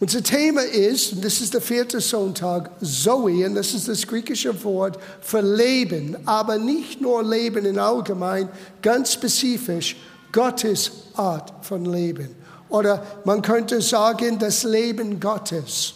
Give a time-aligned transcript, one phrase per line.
[0.00, 4.62] Unser Thema ist, und das ist der vierte Sonntag, Zoe, und das ist das griechische
[4.62, 8.48] Wort für Leben, aber nicht nur Leben in allgemein,
[8.80, 9.96] ganz spezifisch
[10.30, 12.28] Gottes Art von Leben.
[12.68, 15.94] Oder man könnte sagen, das Leben Gottes.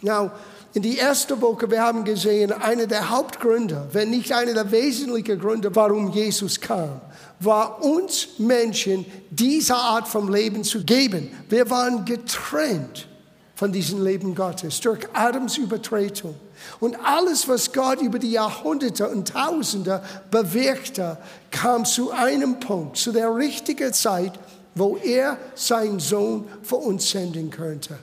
[0.00, 0.30] Now,
[0.72, 5.40] in die erste Woche, wir haben gesehen, einer der Hauptgründe, wenn nicht einer der wesentlichen
[5.40, 7.00] Gründe, warum Jesus kam,
[7.40, 11.30] war uns Menschen diese Art von Leben zu geben.
[11.48, 13.08] Wir waren getrennt
[13.54, 16.34] von diesem Leben Gottes durch Adams Übertretung.
[16.80, 21.18] Und alles, was Gott über die Jahrhunderte und Tausende bewirkte,
[21.50, 24.32] kam zu einem Punkt, zu der richtigen Zeit,
[24.74, 27.98] wo er seinen Sohn für uns senden könnte.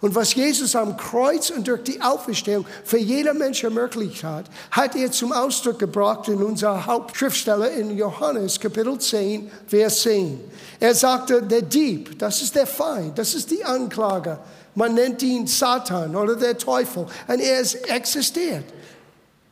[0.00, 4.94] Und was Jesus am Kreuz und durch die Auferstehung für jeder Mensch ermöglicht hat, hat
[4.94, 10.38] er zum Ausdruck gebracht in unserer Hauptschriftsteller in Johannes Kapitel 10, Vers 10.
[10.78, 14.38] Er sagte, der Dieb, das ist der Feind, das ist die Anklage.
[14.78, 17.04] Man nennt ihn Satan oder der Teufel.
[17.26, 18.62] Und er ist existiert.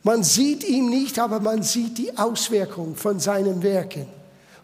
[0.01, 4.07] Man sieht ihn nicht, aber man sieht die Auswirkung von seinen Werken.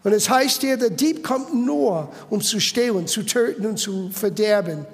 [0.02, 4.08] Und es heißt hier, der Dieb kommt nur, um zu stehlen, zu töten und zu
[4.10, 4.86] verderben.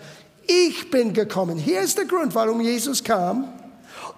[0.44, 1.56] Ich bin gekommen.
[1.56, 3.48] Hier ist der Grund, warum Jesus kam.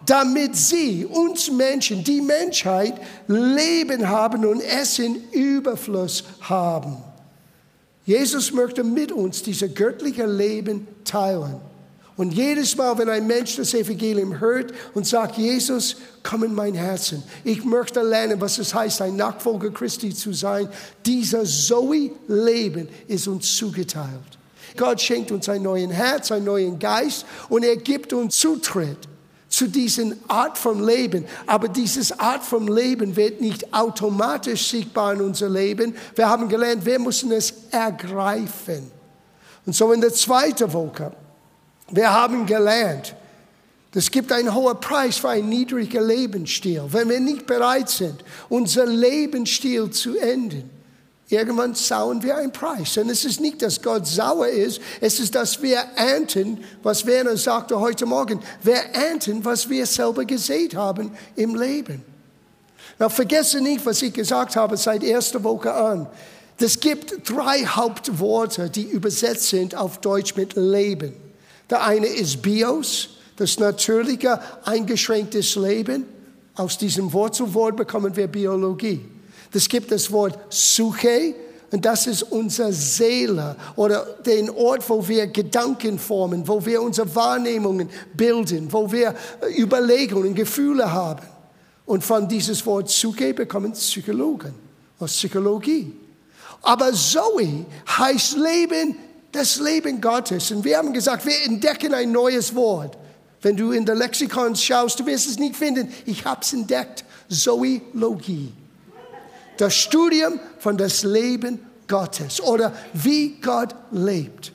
[0.06, 2.94] Damit sie, uns Menschen, die Menschheit,
[3.28, 6.96] Leben haben und es in Überfluss haben.
[8.06, 11.61] Jesus möchte mit uns dieses göttliche Leben teilen.
[12.17, 16.75] Und jedes Mal, wenn ein Mensch das Evangelium hört und sagt, Jesus, komm in mein
[16.75, 17.22] Herzen.
[17.42, 20.69] Ich möchte lernen, was es heißt, ein Nachfolger Christi zu sein.
[21.06, 24.39] Dieser Zoe-Leben ist uns zugeteilt.
[24.77, 29.08] Gott schenkt uns ein neues Herz, einen neuen Geist und er gibt uns Zutritt
[29.48, 31.27] zu diesen Art von Leben.
[31.47, 35.95] Aber dieses Art von Leben wird nicht automatisch sichtbar in unser Leben.
[36.14, 38.91] Wir haben gelernt, wir müssen es ergreifen.
[39.64, 41.12] Und so in der zweiten Woche,
[41.91, 43.14] wir haben gelernt,
[43.94, 46.82] es gibt einen hohen Preis für einen niedrigen Lebensstil.
[46.88, 50.70] Wenn wir nicht bereit sind, unser Lebensstil zu ändern,
[51.33, 52.98] Irgendwann zahlen wir einen Preis.
[52.98, 57.39] Und es ist nicht, dass Gott sauer ist, es ist, dass wir ernten, was Werner
[57.39, 62.05] sagte heute Morgen, wir ernten, was wir selber gesät haben im Leben.
[62.98, 66.06] Na, vergesse nicht, was ich gesagt habe seit erster Woche an.
[66.58, 71.13] Es gibt drei Hauptworte, die übersetzt sind auf Deutsch mit Leben.
[71.70, 76.05] Der eine ist Bios, das natürliche, eingeschränktes Leben.
[76.55, 79.01] Aus diesem Wurzelwort bekommen wir Biologie.
[79.52, 81.35] Es gibt das Wort Suche,
[81.70, 87.12] und das ist unsere Seele oder den Ort, wo wir Gedanken formen, wo wir unsere
[87.14, 89.14] Wahrnehmungen bilden, wo wir
[89.58, 91.23] Überlegungen, Gefühle haben.
[91.86, 94.55] Und von dieses Wort Suche bekommen Psychologen
[94.98, 95.92] aus Psychologie.
[96.62, 98.96] Aber Zoe heißt Leben,
[99.33, 100.50] das Leben Gottes.
[100.50, 102.96] Und wir haben gesagt, wir entdecken ein neues Wort.
[103.40, 105.92] Wenn du in der Lexikon schaust, du wirst es nicht finden.
[106.06, 107.05] Ich habe es entdeckt.
[107.28, 108.52] Zoologie
[109.56, 114.52] das Studium von das Leben Gottes oder wie Gott lebt.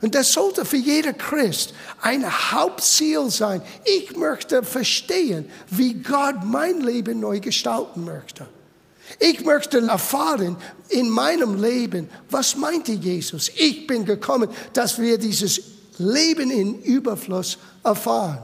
[0.00, 3.62] Und das sollte für jeder Christ ein Hauptziel sein.
[3.84, 8.46] Ich möchte verstehen, wie Gott mein Leben neu gestalten möchte.
[9.18, 10.56] Ich möchte erfahren
[10.88, 13.50] in meinem Leben, was meinte Jesus?
[13.56, 15.60] Ich bin gekommen, dass wir dieses
[15.98, 18.38] Leben in Überfluss erfahren.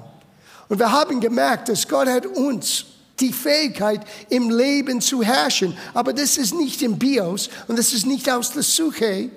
[0.68, 2.84] Und wir haben gemerkt, dass Gott hat uns
[3.20, 5.76] die Fähigkeit, im Leben zu herrschen.
[5.94, 9.30] Aber das ist nicht im Bios und das ist nicht aus der Suche.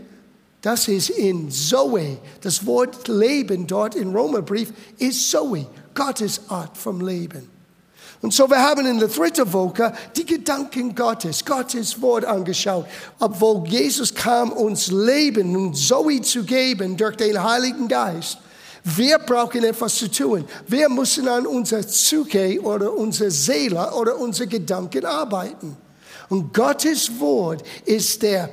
[0.61, 2.17] Das ist in Zoe.
[2.41, 5.65] Das Wort Leben dort im Romerbrief ist Zoe,
[5.95, 7.49] Gottes Art vom Leben.
[8.21, 12.85] Und so, wir haben in der dritten Woche die Gedanken Gottes, Gottes Wort angeschaut.
[13.19, 18.37] Obwohl Jesus kam, uns Leben und Zoe zu geben durch den Heiligen Geist,
[18.83, 20.45] wir brauchen etwas zu tun.
[20.67, 25.77] Wir müssen an unserer Psyche oder unserer Seele oder unsere Gedanken arbeiten.
[26.29, 28.49] Und Gottes Wort ist der,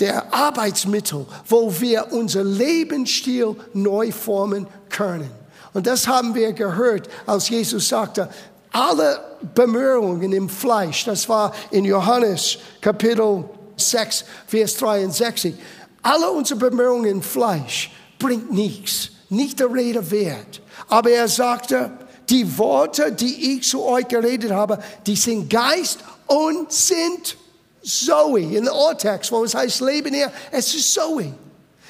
[0.00, 5.30] der Arbeitsmittel, wo wir unser Lebensstil neu formen können.
[5.72, 8.28] Und das haben wir gehört, als Jesus sagte,
[8.72, 9.20] alle
[9.54, 13.44] Bemühungen im Fleisch, das war in Johannes Kapitel
[13.76, 15.54] 6, Vers 63,
[16.02, 20.60] alle unsere Bemühungen im Fleisch bringt nichts nicht der Rede wert.
[20.88, 21.90] Aber er sagte,
[22.28, 27.36] die Worte, die ich zu euch geredet habe, die sind Geist und sind
[27.82, 28.40] Zoe.
[28.40, 31.32] In der Urtext, wo es heißt Leben hier, es ist Zoe.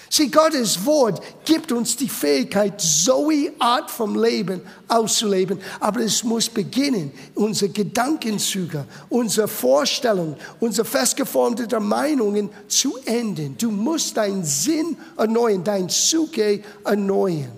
[0.08, 5.60] Sieh, Gottes Wort gibt uns die Fähigkeit, Zoe Art vom Leben auszuleben.
[5.80, 13.56] Aber es muss beginnen, unsere Gedankenzüge, unsere Vorstellungen, unsere festgeformte Meinungen zu enden.
[13.58, 17.52] Du musst deinen Sinn erneuern, dein Suche erneuern.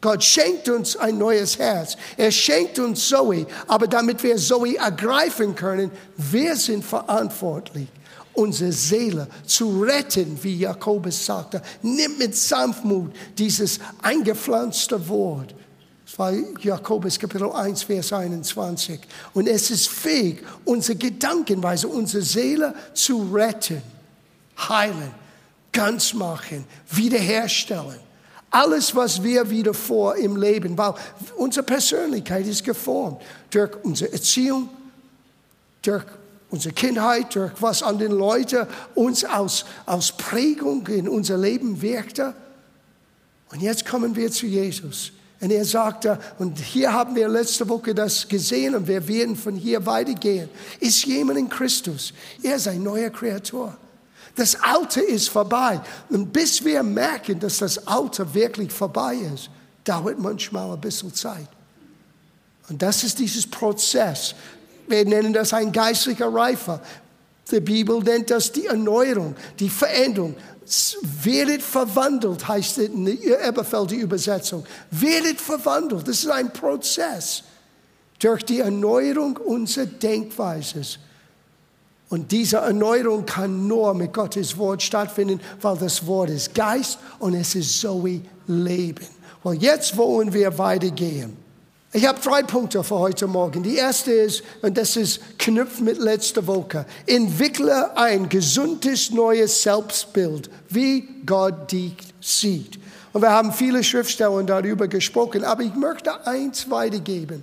[0.00, 1.96] Gott schenkt uns ein neues Herz.
[2.16, 3.46] Er schenkt uns Zoe.
[3.66, 7.88] Aber damit wir Zoe ergreifen können, wir sind verantwortlich
[8.34, 11.62] unsere Seele zu retten, wie Jakobus sagte.
[11.82, 15.54] Nimm mit Sanftmut dieses eingepflanzte Wort.
[16.06, 19.00] Das war Jakobus Kapitel 1, Vers 21.
[19.32, 23.82] Und es ist fähig, unsere Gedankenweise, unsere Seele zu retten,
[24.68, 25.12] heilen,
[25.70, 28.00] ganz machen, wiederherstellen.
[28.50, 30.94] Alles, was wir wieder vor im Leben, weil
[31.36, 34.68] unsere Persönlichkeit ist geformt durch unsere Erziehung,
[35.82, 36.04] durch
[36.50, 42.34] unsere Kindheit, durch was an den Leuten uns aus, aus Prägung in unser Leben wirkte.
[43.50, 45.12] Und jetzt kommen wir zu Jesus.
[45.40, 49.54] Und er sagte, und hier haben wir letzte Woche das gesehen und wir werden von
[49.54, 50.50] hier weitergehen.
[50.80, 52.12] Ist jemand in Christus?
[52.42, 53.76] Er ist ein neuer Kreator.
[54.36, 55.80] Das Alte ist vorbei.
[56.10, 59.48] Und bis wir merken, dass das Alte wirklich vorbei ist,
[59.84, 61.48] dauert manchmal ein bisschen Zeit.
[62.68, 64.34] Und das ist dieses Prozess,
[64.90, 66.80] wir nennen das ein geistlicher Reifer.
[67.50, 70.36] Die Bibel nennt das die Erneuerung, die Veränderung.
[71.22, 74.64] Werdet verwandelt, heißt es in der Eberfelder Übersetzung.
[74.90, 76.06] Werdet verwandelt.
[76.06, 77.42] Das ist ein Prozess
[78.20, 80.82] durch die Erneuerung unserer Denkweise.
[82.08, 87.34] Und diese Erneuerung kann nur mit Gottes Wort stattfinden, weil das Wort ist Geist und
[87.34, 89.06] es ist Zoe Leben.
[89.42, 91.36] Well, jetzt wollen wir weitergehen.
[91.92, 93.64] Ich habe drei Punkte für heute Morgen.
[93.64, 100.48] Die erste ist, und das ist knüpft mit letzter Woche, entwickle ein gesundes neues Selbstbild,
[100.68, 102.78] wie Gott dich sieht.
[103.12, 107.42] Und wir haben viele Schriftsteller darüber gesprochen, aber ich möchte eins weitergeben.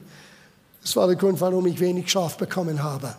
[0.81, 3.13] Das war der Grund, warum ich wenig Schlaf bekommen habe.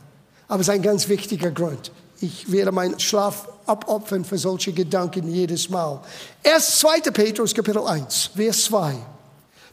[0.49, 1.93] Aber es ist ein ganz wichtiger Grund.
[2.23, 6.01] Ich werde meinen Schlaf abopfern für solche Gedanken jedes Mal.
[6.43, 7.01] Erst 2.
[7.13, 8.95] Petrus Kapitel 1, Vers 2.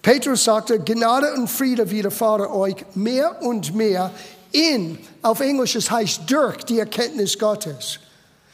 [0.05, 4.11] Petrus sagte, Gnade und Friede widerfahre euch mehr und mehr
[4.51, 7.97] in, auf Englisch es heißt durch die Erkenntnis Gottes.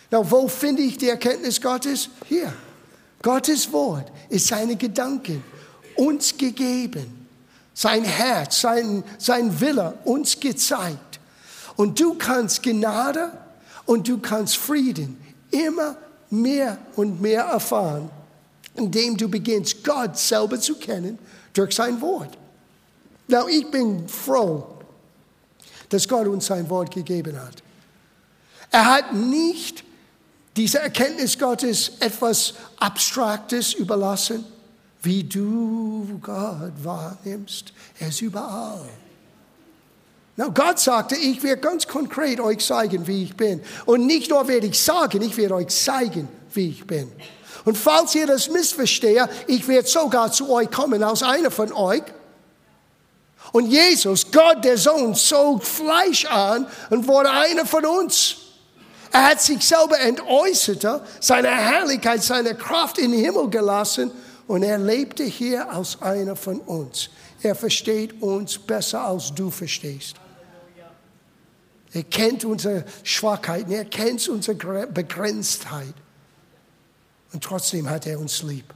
[0.09, 2.07] Na, wo finde ich die Erkenntnis Gottes?
[2.29, 2.53] Hier.
[3.21, 5.43] Gottes Wort ist seine Gedanken
[5.97, 7.27] uns gegeben.
[7.73, 11.19] Sein Herz, sein, sein Wille uns gezeigt.
[11.75, 13.29] Und du kannst Gnade
[13.85, 15.21] und du kannst Frieden
[15.51, 15.97] immer
[16.29, 18.09] mehr und mehr erfahren,
[18.75, 21.19] indem du beginnst, Gott selber zu kennen
[21.53, 22.37] durch sein Wort.
[23.27, 24.67] Now, ich bin froh,
[25.89, 27.63] dass Gott uns sein Wort gegeben hat.
[28.71, 29.83] Er hat nicht
[30.55, 34.45] diese Erkenntnis Gottes etwas Abstraktes überlassen,
[35.01, 37.73] wie du Gott wahrnimmst.
[37.99, 38.89] Er ist überall.
[40.37, 43.61] Now, Gott sagte, ich werde ganz konkret euch zeigen, wie ich bin.
[43.85, 47.11] Und nicht nur werde ich sagen, ich werde euch zeigen, wie ich bin.
[47.65, 52.03] Und falls ihr das missversteht, ich werde sogar zu euch kommen als einer von euch.
[53.51, 58.37] Und Jesus, Gott der Sohn, zog Fleisch an und wurde einer von uns.
[59.11, 64.11] Er hat sich selber entäußert, seine Herrlichkeit, seine Kraft in den Himmel gelassen
[64.47, 67.09] und er lebte hier als einer von uns.
[67.43, 70.15] Er versteht uns besser, als du verstehst.
[71.93, 75.93] Er kennt unsere Schwachheiten, er kennt unsere Begrenztheit.
[77.33, 78.73] Und trotzdem hat er uns lieb.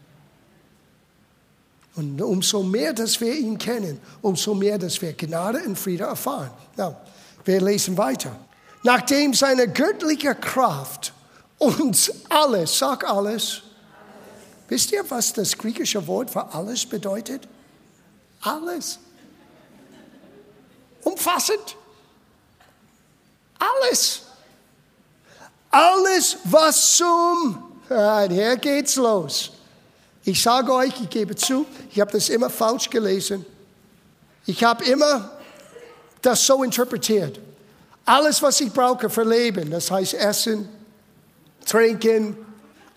[1.95, 6.51] Und umso mehr, dass wir ihn kennen, umso mehr, dass wir Gnade und Friede erfahren.
[6.75, 6.97] Now,
[7.45, 8.37] wir lesen weiter.
[8.83, 11.13] Nachdem seine göttliche Kraft
[11.57, 13.61] uns alles, sag alles.
[14.67, 17.47] Wisst ihr, was das griechische Wort für alles bedeutet?
[18.41, 18.99] Alles.
[21.03, 21.77] Umfassend.
[23.57, 24.21] Alles.
[25.71, 29.51] Alles, was zum hier geht's los.
[30.23, 33.45] Ich sage euch, ich gebe zu, ich habe das immer falsch gelesen.
[34.45, 35.31] Ich habe immer
[36.21, 37.39] das so interpretiert.
[38.05, 40.67] Alles, was ich brauche für Leben, das heißt Essen,
[41.65, 42.37] Trinken,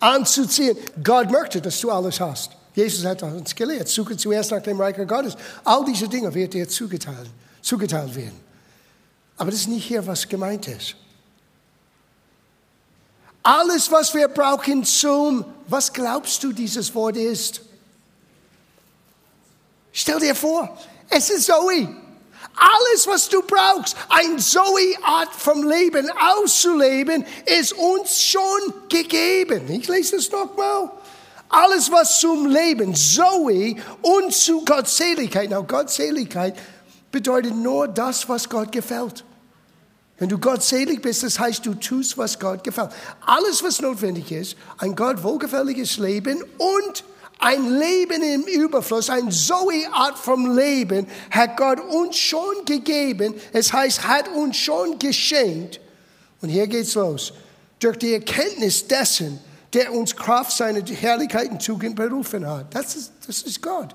[0.00, 0.76] anzuziehen.
[1.02, 2.52] Gott möchte, dass du alles hast.
[2.74, 5.34] Jesus hat uns gelehrt, suche zuerst nach dem Reich Gottes.
[5.64, 7.28] All diese Dinge wird dir zugeteilt,
[7.60, 8.38] zugeteilt werden.
[9.36, 10.94] Aber das ist nicht hier, was gemeint ist.
[13.48, 17.62] Alles, was wir brauchen zum, was glaubst du, dieses Wort ist?
[19.90, 20.78] Stell dir vor,
[21.08, 21.88] es ist Zoe.
[22.54, 29.66] Alles, was du brauchst, ein Zoe-Art vom Leben auszuleben, ist uns schon gegeben.
[29.70, 30.90] Ich lese es nochmal.
[31.48, 35.48] Alles, was zum Leben, Zoe und zu Gottseligkeit.
[35.48, 36.54] Now, Gottseligkeit
[37.10, 39.24] bedeutet nur das, was Gott gefällt.
[40.18, 42.90] Wenn du gottselig bist, das heißt, du tust, was Gott gefällt.
[43.24, 47.04] Alles, was notwendig ist, ein Gott wohlgefälliges Leben und
[47.38, 53.34] ein Leben im Überfluss, ein Zoe-Art vom Leben hat Gott uns schon gegeben.
[53.52, 55.80] Es heißt, hat uns schon geschenkt.
[56.40, 57.32] Und hier geht's los.
[57.78, 59.38] Durch die Erkenntnis dessen,
[59.72, 62.74] der uns Kraft seiner Herrlichkeit und Tugend berufen hat.
[62.74, 63.94] Das ist, das ist Gott.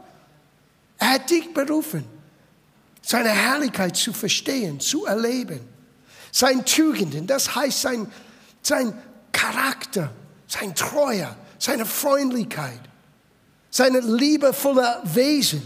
[0.97, 2.05] Er hat dich berufen,
[3.01, 5.72] seine Herrlichkeit zu verstehen, zu erleben.
[6.35, 8.11] Sein Tugenden, das heißt sein,
[8.63, 8.91] sein
[9.31, 10.09] Charakter,
[10.47, 12.79] sein Treuer, seine Freundlichkeit,
[13.69, 15.61] seine liebevolle Wesen.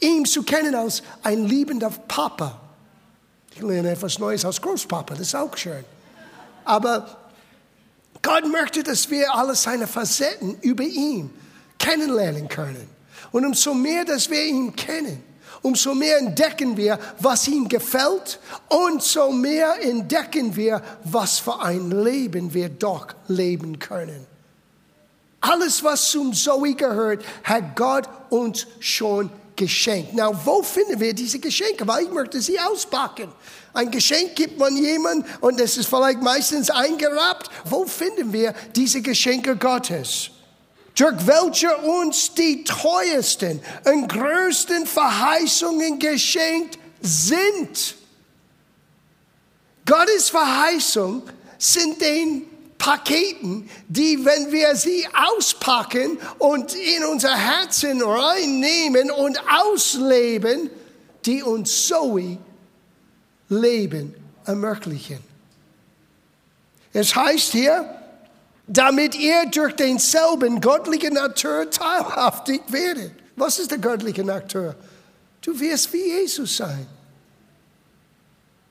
[0.00, 2.62] Ihn zu kennen als ein liebender Papa.
[3.54, 5.84] Ich lerne etwas Neues als Großpapa, das ist auch schön.
[6.64, 7.18] Aber
[8.22, 11.28] Gott möchte, dass wir alle seine Facetten über ihn
[11.78, 12.88] kennenlernen können.
[13.32, 15.22] Und umso mehr, dass wir ihn kennen,
[15.64, 21.90] umso mehr entdecken wir, was ihm gefällt und so mehr entdecken wir, was für ein
[21.90, 24.26] Leben wir doch leben können.
[25.40, 30.10] Alles, was zum Zoe gehört, hat Gott uns schon geschenkt.
[30.12, 31.86] Na, wo finden wir diese Geschenke?
[31.86, 33.32] Weil ich möchte sie auspacken.
[33.72, 37.50] Ein Geschenk gibt man jemandem und es ist vielleicht meistens eingerappt.
[37.64, 40.30] Wo finden wir diese Geschenke Gottes?
[40.96, 47.96] Durch welche uns die teuersten und größten Verheißungen geschenkt sind.
[49.84, 51.22] Gottes Verheißung
[51.58, 52.42] sind den
[52.78, 60.70] Paketen, die, wenn wir sie auspacken und in unser Herzen reinnehmen und ausleben,
[61.24, 62.38] die uns Zoe
[63.48, 65.20] Leben ermöglichen.
[66.92, 67.88] Es heißt hier,
[68.66, 73.12] damit ihr durch denselben göttlichen Natur teilhaftig werdet.
[73.36, 74.74] Was ist der göttliche Natur?
[75.40, 76.86] Du wirst wie Jesus sein.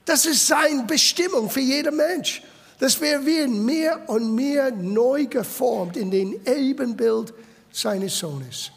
[0.04, 2.42] Das ist seine Bestimmung für jeden Mensch.
[2.80, 7.32] Dass wir werden mehr und mehr neu geformt in den Ebenbild
[7.72, 8.72] seines Sohnes.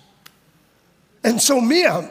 [1.24, 2.08] Und so mehr,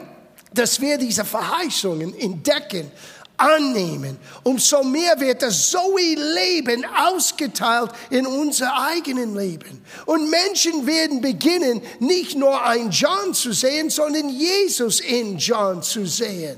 [0.53, 2.91] dass wir diese Verheißungen entdecken
[3.37, 4.17] annehmen.
[4.43, 9.81] Umso mehr wird das Zoe-Leben ausgeteilt in unser eigenen Leben.
[10.05, 16.05] Und Menschen werden beginnen, nicht nur ein John zu sehen, sondern Jesus in John zu
[16.05, 16.57] sehen.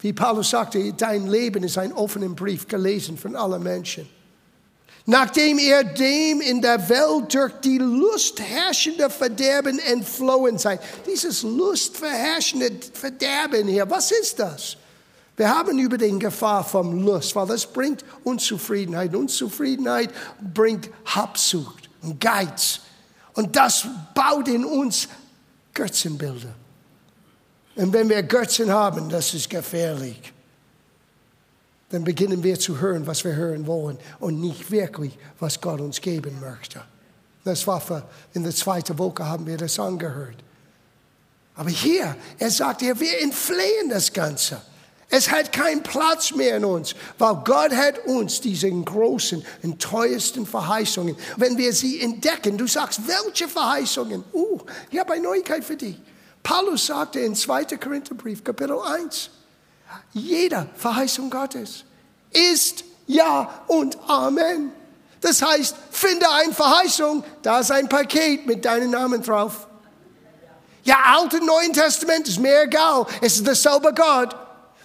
[0.00, 4.08] Wie Paulus sagte, dein Leben ist ein offener Brief, gelesen von allen Menschen.
[5.06, 10.80] Nachdem er dem in der Welt durch die Lust herrschende Verderben entflohen seid.
[11.06, 14.76] Dieses lustverherrschende Verderben hier, was ist das?
[15.38, 19.14] Wir haben über den Gefahr vom Lust, weil das bringt Unzufriedenheit.
[19.14, 20.10] Unzufriedenheit
[20.52, 22.80] bringt Habsucht und Geiz.
[23.34, 25.08] Und das baut in uns
[25.72, 26.52] Götzenbilder.
[27.76, 30.32] Und wenn wir Götzen haben, das ist gefährlich.
[31.90, 36.00] Dann beginnen wir zu hören, was wir hören wollen und nicht wirklich, was Gott uns
[36.00, 36.82] geben möchte.
[37.44, 38.02] Das war für,
[38.34, 40.42] in der zweiten Woche haben wir das angehört.
[41.54, 44.60] Aber hier, er sagt, ja, wir entflehen das Ganze.
[45.10, 50.46] Es hat keinen Platz mehr in uns, weil Gott hat uns diese großen und teuersten
[50.46, 51.16] Verheißungen.
[51.36, 54.22] Wenn wir sie entdecken, du sagst, welche Verheißungen?
[54.34, 54.58] Uh,
[54.90, 55.96] ich habe eine Neuigkeit für dich.
[56.42, 57.64] Paulus sagte in 2.
[57.76, 59.30] Korintherbrief, Kapitel 1,
[60.12, 61.84] jede Verheißung Gottes
[62.30, 64.72] ist Ja und Amen.
[65.22, 69.66] Das heißt, finde eine Verheißung, da ist ein Paket mit deinem Namen drauf.
[70.84, 73.06] Ja, Alte und Neuen Testament ist mir egal.
[73.20, 74.34] Es ist derselbe Gott.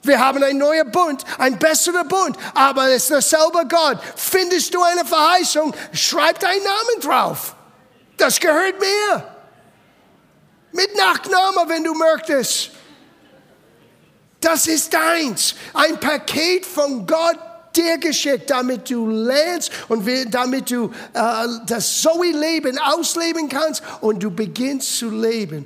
[0.04, 4.00] Wir haben einen neuen Bund, ein besserer Bund, aber es ist derselbe Gott.
[4.16, 7.56] Findest du eine Verheißung, schreib deinen Namen drauf.
[8.18, 9.24] Das gehört mir.
[10.74, 12.72] Mit Nachname, wenn du möchtest.
[14.42, 15.56] Das ist deins.
[15.74, 17.40] Ein Paket von Gott
[17.76, 24.30] dir geschickt, damit du lernst und damit du äh, das Zoe-Leben ausleben kannst und du
[24.30, 25.66] beginnst zu leben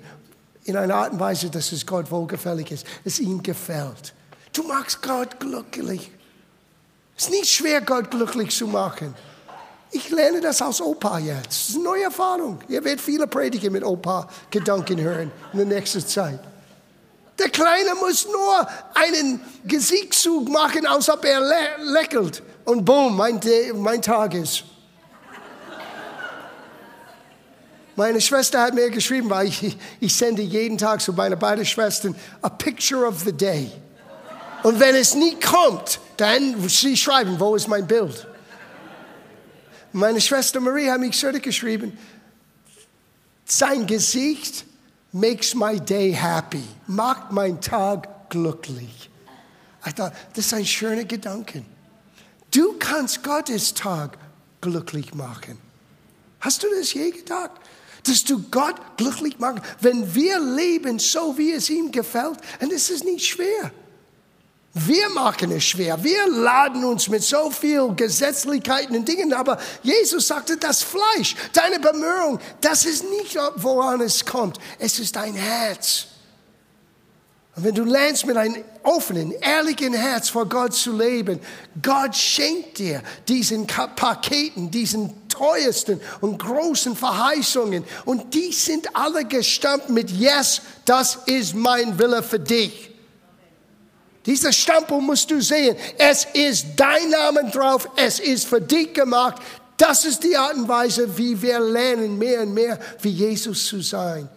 [0.63, 4.13] in einer Art und Weise, dass es Gott wohlgefällig ist, es ihm gefällt.
[4.57, 6.11] Du machst Gott glücklich.
[7.15, 9.13] Es ist nicht schwer, Gott glücklich zu machen.
[9.91, 11.45] Ich lerne das als Opa jetzt.
[11.45, 12.59] Das ist eine neue Erfahrung.
[12.67, 16.39] Ihr werdet viele Predigen mit Opa-Gedanken hören in der nächsten Zeit.
[17.37, 21.39] Der Kleine muss nur einen Gesichtszug machen, als ob er
[21.77, 22.41] lächelt.
[22.65, 23.39] Und boom, mein,
[23.75, 24.63] mein Tag ist.
[27.95, 32.15] Meine Schwester hat mir geschrieben, weil ich, ich sende jeden Tag zu meinen beiden Schwestern
[32.41, 33.71] a picture of the day.
[34.63, 38.27] Und wenn es nie kommt, dann sie schreiben, wo ist mein Bild?
[39.93, 41.97] Meine Schwester Marie hat mich zurückgeschrieben,
[43.45, 44.65] sein Gesicht
[45.11, 49.09] makes my day happy, macht mein Tag glücklich.
[49.85, 51.63] Ich dachte, das ist ein schöner Gedanke.
[52.51, 54.17] Du kannst Gottes Tag
[54.61, 55.57] glücklich machen.
[56.39, 57.51] Hast du das je gedacht?
[58.05, 62.89] Dass du Gott glücklich machst, wenn wir leben so, wie es ihm gefällt, und es
[62.89, 63.71] ist nicht schwer.
[64.86, 66.03] Wir machen es schwer.
[66.03, 69.34] Wir laden uns mit so viel Gesetzlichkeiten und Dingen.
[69.34, 74.60] Aber Jesus sagte, das Fleisch, deine Bemühung, das ist nicht, woran es kommt.
[74.77, 76.07] Es ist dein Herz.
[77.55, 81.39] Und wenn du lernst, mit einem offenen, ehrlichen Herz vor Gott zu leben,
[81.81, 87.84] Gott schenkt dir diesen Paketen, diesen teuersten und großen Verheißungen.
[88.05, 92.87] Und die sind alle gestammt mit Yes, das ist mein Wille für dich.
[94.27, 95.75] Dieser Stempel musst du sehen.
[95.98, 97.89] Es ist dein Name drauf.
[97.96, 99.41] Es ist für dich gemacht.
[99.77, 103.81] Das ist die Art und Weise, wie wir lernen, mehr und mehr wie Jesus zu
[103.81, 104.27] sein.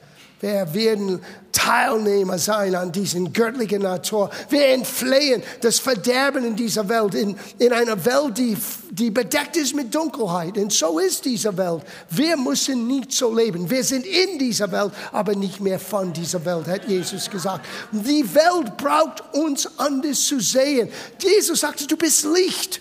[0.41, 1.21] Wir werden
[1.53, 4.31] Teilnehmer sein an diesem göttlichen Natur.
[4.49, 8.57] Wir entflehen das Verderben in dieser Welt, in, in einer Welt, die,
[8.91, 10.57] die bedeckt ist mit Dunkelheit.
[10.57, 11.83] Und so ist diese Welt.
[12.11, 13.69] Wir müssen nicht so leben.
[13.69, 17.67] Wir sind in dieser Welt, aber nicht mehr von dieser Welt, hat Jesus gesagt.
[17.93, 20.89] Die Welt braucht uns anders zu sehen.
[21.21, 22.81] Jesus sagte, du bist Licht.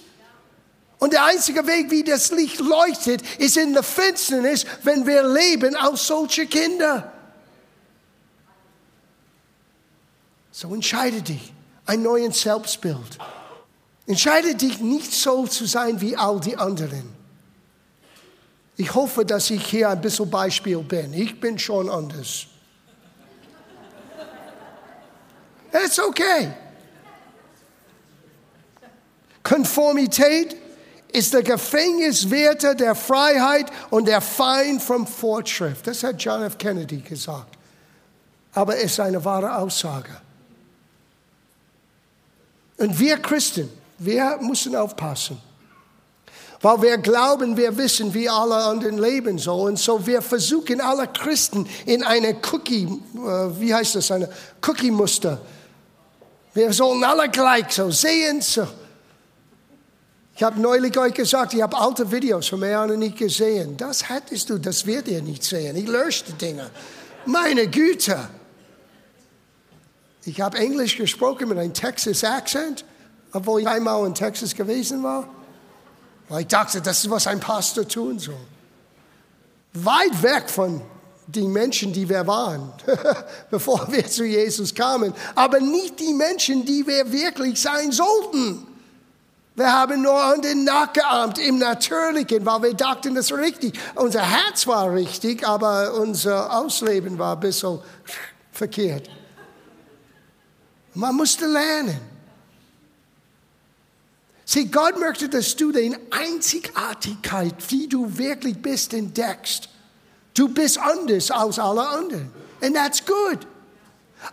[1.00, 5.76] Und der einzige Weg, wie das Licht leuchtet, ist in der Finsternis, wenn wir leben
[5.76, 7.14] als solche Kinder.
[10.51, 11.53] So entscheide dich,
[11.86, 13.18] ein neues Selbstbild.
[14.08, 17.15] Entscheide dich nicht so zu sein wie all die anderen.
[18.75, 21.13] Ich hoffe, dass ich hier ein bisschen Beispiel bin.
[21.13, 22.48] Ich bin schon anders.
[25.72, 26.53] It's okay.
[29.44, 30.56] Konformität
[31.12, 35.86] ist der Gefängniswärter der Freiheit und der Feind vom Fortschritt.
[35.86, 36.58] Das hat John F.
[36.58, 37.58] Kennedy gesagt.
[38.53, 40.22] Aber es ist eine wahre Aussage.
[42.80, 45.40] Und wir Christen, wir müssen aufpassen.
[46.62, 49.78] Weil wir glauben, wir wissen, wie alle anderen leben sollen.
[49.78, 54.30] So wir versuchen alle Christen in eine Cookie, äh, wie heißt das, eine
[54.66, 55.40] Cookie-Muster.
[56.54, 58.42] Wir sollen alle gleich so sehen.
[58.42, 58.68] So.
[60.36, 63.78] Ich habe neulich euch gesagt, ich habe alte Videos von mir nicht gesehen.
[63.78, 65.76] Das hättest du, das wird ihr nicht sehen.
[65.78, 66.70] Ich lösche die Dinge.
[67.26, 68.18] Meine Güte.
[70.30, 72.86] Ich habe Englisch gesprochen mit einem Texas-Accent,
[73.34, 75.28] obwohl ich einmal in Texas gewesen war.
[76.28, 78.36] Weil ich dachte, das ist, was ein Pastor tun soll.
[79.74, 80.82] Weit weg von
[81.26, 82.72] den Menschen, die wir waren,
[83.50, 88.68] bevor wir zu Jesus kamen, aber nicht die Menschen, die wir wirklich sein sollten.
[89.56, 93.80] Wir haben nur an den nachgeahmt im Natürlichen, weil wir dachten, das war richtig.
[93.96, 97.80] Unser Herz war richtig, aber unser Ausleben war ein bisschen
[98.52, 99.10] verkehrt.
[100.93, 101.99] Man musste lernen.
[104.45, 109.69] Sieh, Gott möchte, dass du deine Einzigartigkeit, wie du wirklich bist, entdeckst.
[110.34, 112.32] Du bist anders als alle anderen.
[112.62, 113.45] And that's good.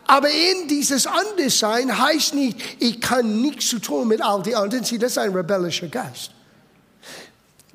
[0.07, 4.85] Aber in dieses Anderssein heißt nicht, ich kann nichts zu tun mit all den anderen.
[4.85, 6.31] Sieh, das ist ein rebellischer Geist.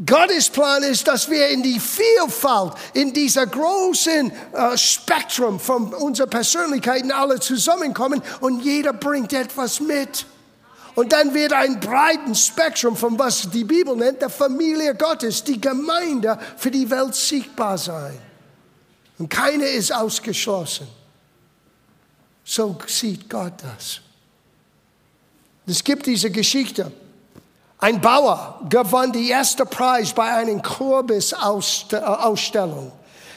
[0.05, 6.27] Gottes Plan ist, dass wir in die Vielfalt, in dieser großen äh, Spektrum von unserer
[6.27, 10.25] Persönlichkeiten alle zusammenkommen und jeder bringt etwas mit.
[10.95, 15.61] Und dann wird ein breites Spektrum von was die Bibel nennt, der Familie Gottes, die
[15.61, 18.17] Gemeinde für die Welt sichtbar sein.
[19.19, 20.87] Und keine ist ausgeschlossen.
[22.43, 24.01] So sieht Gott das.
[25.67, 26.91] Es gibt diese Geschichte
[27.81, 32.93] ein Bauer gewann die erste Preis bei einer Kürbisausstellung.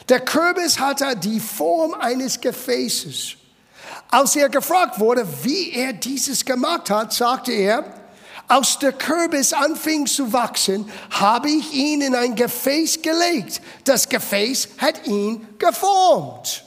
[0.08, 3.34] Der Kürbis hatte die Form eines Gefäßes.
[4.10, 7.84] Als er gefragt wurde, wie er dieses gemacht hat, sagte er,
[8.46, 13.62] als der Kürbis anfing zu wachsen, habe ich ihn in ein Gefäß gelegt.
[13.84, 16.62] Das Gefäß hat ihn geformt.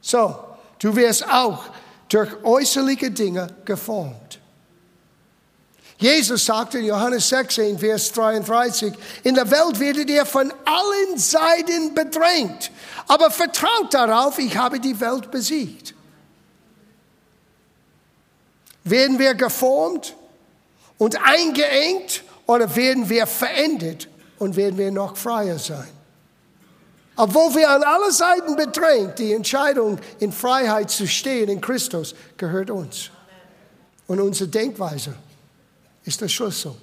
[0.00, 0.34] So,
[0.80, 1.66] du wirst auch
[2.08, 4.40] durch äußerliche Dinge geformt.
[5.98, 11.92] Jesus sagte in Johannes 16, Vers 33, in der Welt werdet ihr von allen Seiten
[11.92, 12.70] bedrängt,
[13.08, 15.94] aber vertraut darauf, ich habe die Welt besiegt.
[18.84, 20.14] Werden wir geformt
[20.98, 24.08] und eingeengt oder werden wir verendet
[24.38, 25.88] und werden wir noch freier sein?
[27.16, 32.70] Obwohl wir an allen Seiten bedrängt, die Entscheidung in Freiheit zu stehen in Christus gehört
[32.70, 33.10] uns
[34.06, 35.14] und unsere Denkweise
[36.08, 36.74] ist der Schlüssel.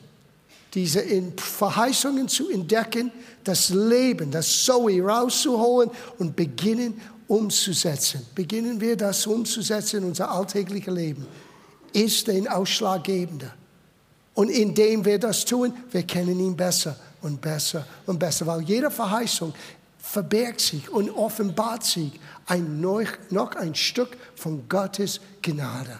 [0.73, 1.01] diese
[1.37, 3.09] Verheißungen zu entdecken,
[3.45, 8.25] das Leben, das Zoe rauszuholen und beginnen umzusetzen.
[8.35, 11.25] Beginnen wir das umzusetzen in unser alltägliches Leben.
[11.93, 13.53] Ist den Ausschlaggebende.
[14.33, 18.91] Und indem wir das tun, wir kennen ihn besser und besser und besser, weil jede
[18.91, 19.53] Verheißung
[19.97, 22.11] verbergt sich und offenbart sich
[22.47, 25.99] ein noch ein Stück von Gottes Gnade,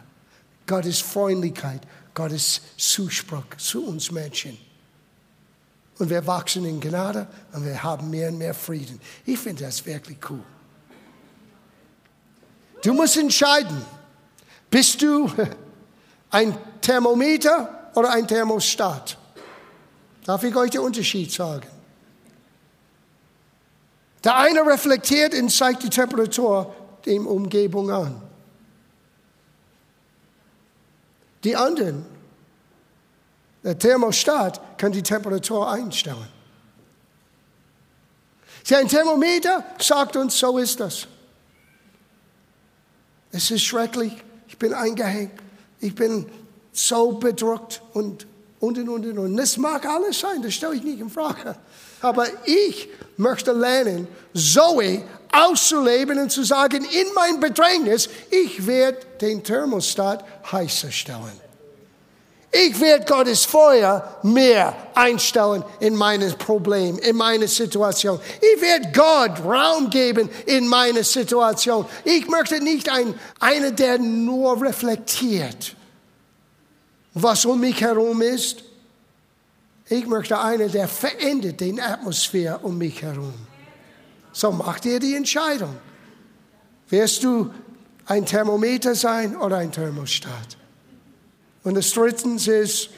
[0.67, 1.81] Gottes Freundlichkeit,
[2.15, 4.57] Gottes Zuspruch zu uns Menschen.
[5.99, 8.99] Und wir wachsen in Gnade und wir haben mehr und mehr Frieden.
[9.25, 10.43] Ich finde das wirklich cool.
[12.81, 13.85] Du musst entscheiden,
[14.69, 15.31] bist du
[16.31, 19.17] ein Thermometer oder ein Thermostat?
[20.25, 21.67] Darf ich euch den Unterschied sagen?
[24.23, 26.73] Der eine reflektiert und zeigt die Temperatur
[27.05, 28.24] der Umgebung an.
[31.45, 32.03] Die anderen,
[33.63, 36.27] der Thermostat, kann die Temperatur einstellen.
[38.63, 41.07] Sie ein Thermometer sagt uns, so ist das.
[43.31, 44.11] Es ist schrecklich,
[44.47, 45.39] ich bin eingehängt,
[45.79, 46.25] ich bin
[46.73, 48.25] so bedrückt und
[48.59, 49.37] und und und und.
[49.37, 51.55] Das mag alles sein, das stelle ich nicht in Frage.
[52.01, 55.03] Aber ich möchte lernen, Zoe
[55.35, 61.45] auszuleben und zu sagen, in mein Bedrängnis, ich werde den Thermostat heißer stellen.
[62.57, 68.17] Ich werde Gottes Feuer mehr einstellen in meines Problem, in meine Situation.
[68.39, 71.85] Ich werde Gott Raum geben in meine Situation.
[72.05, 75.75] Ich möchte nicht ein, einer, der nur reflektiert,
[77.13, 78.63] was um mich herum ist.
[79.89, 83.33] Ich möchte einer, der verändert die Atmosphäre um mich herum.
[84.35, 85.77] So macht ihr die Entscheidung.
[86.89, 87.51] Wirst du
[88.05, 90.57] ein Thermometer sein oder ein Thermostat?
[91.63, 92.89] Und das drittens ist,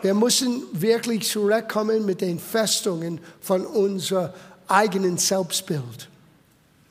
[0.00, 4.30] wir müssen wirklich zurückkommen mit den Festungen von unserem
[4.68, 6.08] eigenen Selbstbild,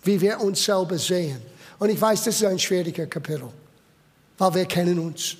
[0.04, 1.42] wie wir uns selber sehen.
[1.80, 3.50] Und ich weiß, das ist ein schwieriger Kapitel,
[4.38, 5.36] weil wir kennen uns.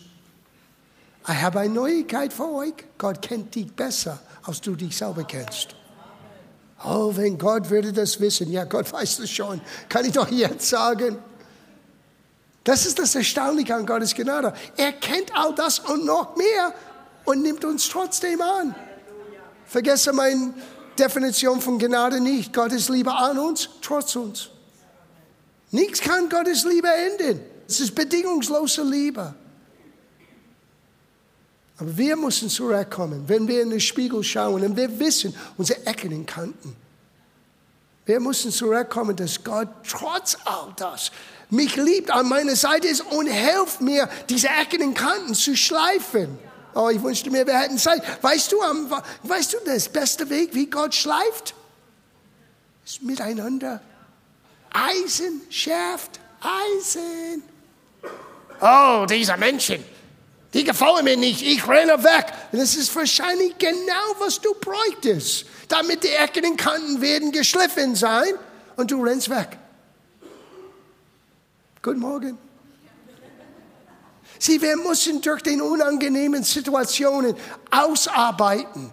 [1.22, 2.74] Ich habe eine Neuigkeit für euch.
[2.98, 5.76] Gott kennt dich besser, als du dich selber kennst.
[6.84, 8.52] Oh, wenn Gott würde das wissen.
[8.52, 9.60] Ja, Gott weiß das schon.
[9.90, 11.18] Kann ich doch jetzt sagen.
[12.64, 14.54] Das ist das Erstaunliche an Gottes Gnade.
[14.78, 16.74] Er kennt all das und noch mehr
[17.26, 18.76] und nimmt uns trotzdem an.
[19.66, 20.54] Vergesse meine
[20.98, 22.54] Definition von Gnade nicht.
[22.54, 24.50] Gottes Liebe an uns, trotz uns.
[25.72, 27.42] Nichts kann Gottes Liebe enden.
[27.68, 29.36] Es ist bedingungslose Liebe.
[31.80, 36.14] Aber wir müssen zurückkommen, wenn wir in den Spiegel schauen und wir wissen unsere Ecken
[36.14, 36.76] und Kanten.
[38.06, 41.12] Wir müssen zurückkommen, dass Gott trotz all das
[41.50, 46.38] mich liebt, an meiner Seite ist und hilft mir, diese Ecken und Kanten zu schleifen.
[46.76, 48.04] Oh, ich wünschte mir, wir hätten Zeit.
[48.22, 48.58] Weißt du,
[49.24, 51.56] weißt du, das beste Weg, wie Gott schleift,
[52.86, 53.82] ist miteinander.
[54.72, 57.42] Eisen schärft Eisen.
[58.62, 59.84] Oh, dieser Menschen
[60.54, 62.26] die gefallen mir nicht, ich renne weg.
[62.52, 68.34] Das ist wahrscheinlich genau, was du bräuchtest, damit die Ecken und Kanten werden geschliffen sein
[68.76, 69.58] und du rennst weg.
[71.82, 72.38] Guten Morgen.
[74.40, 77.36] Sieh, wir müssen durch die unangenehmen Situationen
[77.70, 78.90] ausarbeiten,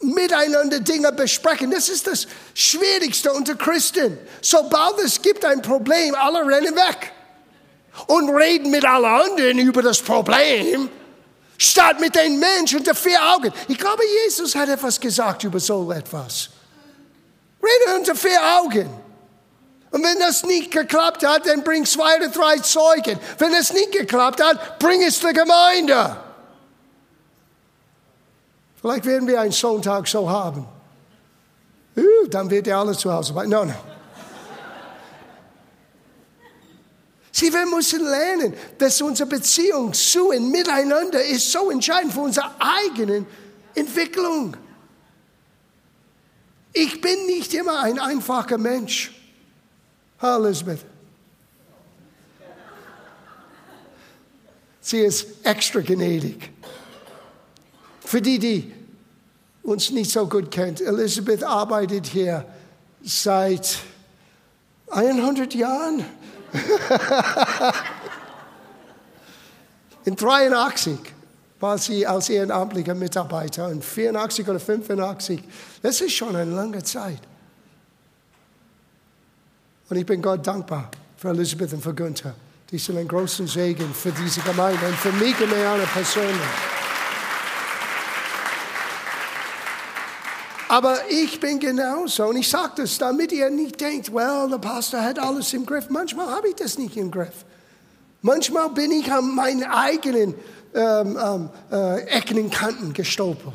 [0.00, 1.70] miteinander Dinge besprechen.
[1.70, 4.18] Das ist das Schwierigste unter Christen.
[4.40, 7.12] Sobald es gibt ein Problem, alle rennen weg
[8.06, 10.88] und reden mit allen anderen über das Problem,
[11.58, 13.52] statt mit den Menschen unter vier Augen.
[13.68, 16.50] Ich glaube, Jesus hat etwas gesagt über so etwas.
[17.62, 18.90] Rede unter vier Augen.
[19.90, 23.18] Und wenn das nicht geklappt hat, dann bring zwei oder drei Zeugen.
[23.38, 26.16] Wenn es nicht geklappt hat, bring es der Gemeinde.
[28.80, 30.66] Vielleicht werden wir einen Sonntag so haben.
[31.94, 33.34] Uh, dann wird ihr alle zu Hause.
[33.46, 33.74] No, no.
[37.32, 42.50] Sie, wir müssen lernen, dass unsere Beziehung zu und miteinander ist so entscheidend für unsere
[42.60, 43.24] eigene
[43.74, 44.54] Entwicklung.
[46.74, 49.12] Ich bin nicht immer ein einfacher Mensch.
[50.20, 50.84] Hallo Elizabeth.
[54.80, 56.50] Sie ist extra gnädig.
[58.04, 58.72] Für die, die
[59.62, 62.44] uns nicht so gut kennt, Elizabeth arbeitet hier
[63.02, 63.78] seit
[64.90, 66.04] 100 Jahren.
[70.04, 70.98] In 83
[71.60, 75.42] war sie als ehrenamtlicher Mitarbeiter und 84 oder 85.
[75.80, 77.20] Das ist schon eine lange Zeit.
[79.88, 82.34] Und ich bin Gott dankbar für Elisabeth und für Günther.
[82.70, 86.81] Die sind ein großen Segen für diese Gemeinde und für mich und meine persönlich.
[90.72, 95.02] Aber ich bin genauso und ich sage das, damit ihr nicht denkt, well, der Pastor
[95.02, 95.90] hat alles im Griff.
[95.90, 97.44] Manchmal habe ich das nicht im Griff.
[98.22, 100.34] Manchmal bin ich an meinen eigenen
[100.74, 103.52] ähm, ähm, äh, Ecken und Kanten gestolpert.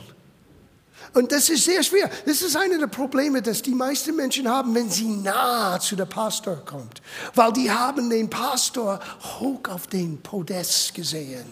[1.15, 2.07] Und das ist sehr schwer.
[2.27, 6.07] Das ist eine der Probleme, dass die meisten Menschen haben, wenn sie nah zu dem
[6.07, 7.01] Pastor kommt.
[7.33, 8.99] Weil die haben den Pastor
[9.39, 11.47] hoch auf den Podest gesehen.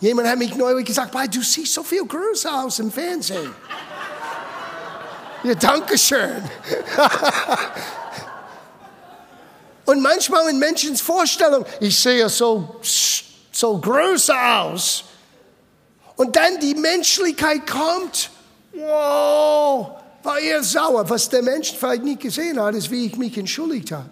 [0.00, 3.50] Jemand hat mich neulich gesagt, du siehst so viel größer aus im Fernsehen.
[5.46, 6.42] Ja, danke schön.
[9.84, 12.80] Und manchmal in Menschens Vorstellung, ich sehe so,
[13.52, 15.04] so größer aus.
[16.16, 18.30] Und dann die Menschlichkeit kommt.
[18.72, 19.92] Wow,
[20.24, 21.08] war er sauer.
[21.08, 24.10] Was der Mensch vielleicht nicht gesehen hat, ist, wie ich mich entschuldigt habe.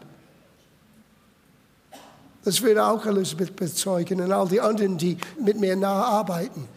[2.45, 6.69] Das würde auch Elisabeth bezeugen und all die anderen, die mit mir nahe arbeiten.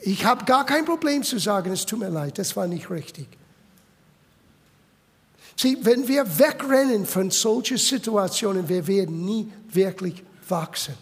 [0.00, 3.37] Ich habe gar kein Problem zu sagen, es tut mir leid, das war nicht richtig.
[5.60, 10.94] Sieh, wenn wir wegrennen von solchen Situationen, wir werden nie wirklich wachsen.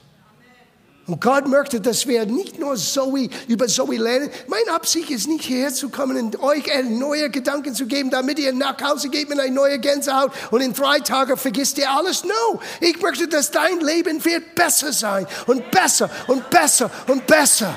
[1.07, 4.31] Und Gott möchte, dass wir nicht nur Zoe, über Zoe lernen.
[4.49, 8.53] Meine Absicht ist nicht hierher zu kommen und euch neue Gedanken zu geben, damit ihr
[8.55, 12.25] nach Hause geht mit einer neuen Gänsehaut und in drei Tagen vergisst ihr alles.
[12.25, 17.77] No, ich möchte, dass dein Leben wird besser sein und besser und besser und besser.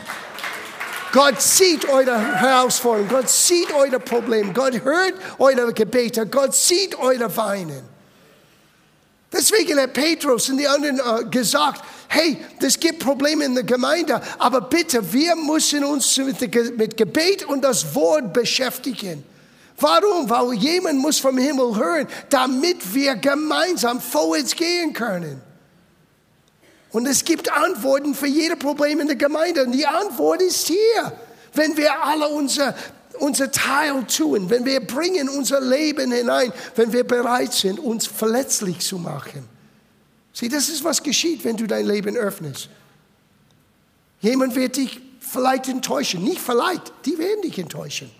[1.11, 7.35] Gott sieht eure Herausforderungen, Gott sieht eure Probleme, Gott hört eure Gebete, Gott sieht eure
[7.35, 7.81] Weinen.
[9.31, 14.21] Deswegen hat Petrus und die anderen äh, gesagt, hey, es gibt Probleme in der Gemeinde,
[14.39, 19.23] aber bitte, wir müssen uns mit Gebet und das Wort beschäftigen.
[19.77, 20.29] Warum?
[20.29, 25.41] Weil jemand muss vom Himmel hören, damit wir gemeinsam vorwärts gehen können.
[26.91, 29.63] Und es gibt Antworten für jede Problem in der Gemeinde.
[29.63, 31.13] Und die Antwort ist hier.
[31.53, 32.75] Wenn wir alle unser,
[33.19, 38.79] unser Teil tun, wenn wir bringen unser Leben hinein, wenn wir bereit sind, uns verletzlich
[38.79, 39.47] zu machen.
[40.33, 42.69] Sieh, das ist, was geschieht, wenn du dein Leben öffnest.
[44.21, 46.23] Jemand wird dich vielleicht enttäuschen.
[46.23, 48.11] Nicht vielleicht, die werden dich enttäuschen.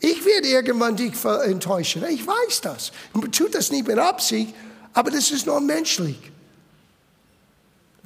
[0.00, 2.04] Ich werde irgendwann dich enttäuschen.
[2.08, 2.92] Ich weiß das.
[3.32, 4.54] Tut das nicht mit Absicht,
[4.92, 6.18] aber das ist nur menschlich.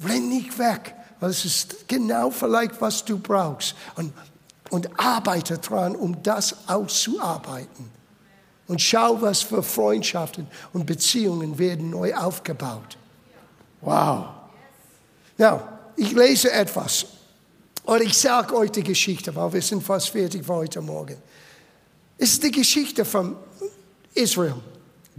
[0.03, 3.75] Renn nicht weg, weil es ist genau vielleicht, was du brauchst.
[3.95, 4.13] Und,
[4.69, 7.91] und arbeite dran, um das auszuarbeiten.
[8.67, 12.97] Und schau, was für Freundschaften und Beziehungen werden neu aufgebaut.
[13.81, 14.27] Wow.
[15.37, 15.61] Now,
[15.95, 17.05] ich lese etwas.
[17.83, 21.17] Und ich sage euch die Geschichte, weil wir sind fast fertig für heute Morgen.
[22.17, 23.35] Es ist die Geschichte von
[24.13, 24.55] Israel.